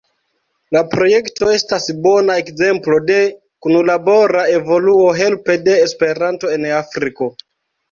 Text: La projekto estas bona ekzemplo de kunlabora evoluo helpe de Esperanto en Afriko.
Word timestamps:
La 0.75 0.81
projekto 0.93 1.49
estas 1.57 1.85
bona 2.05 2.37
ekzemplo 2.45 2.97
de 3.11 3.19
kunlabora 3.67 4.47
evoluo 4.57 5.15
helpe 5.21 5.61
de 5.69 5.79
Esperanto 5.87 6.53
en 6.59 6.69
Afriko. 6.83 7.33